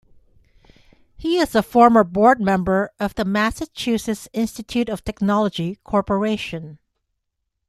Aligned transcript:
He 1.15 1.37
is 1.37 1.53
a 1.53 1.61
former 1.61 2.03
board 2.03 2.41
member 2.41 2.89
of 2.99 3.13
the 3.13 3.23
Massachusetts 3.23 4.27
Institute 4.33 4.89
of 4.89 5.03
Technology 5.03 5.75
Corporation. 5.83 6.79